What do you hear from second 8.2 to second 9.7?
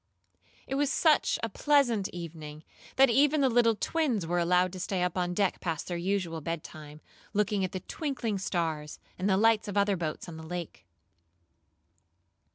stars, and the lights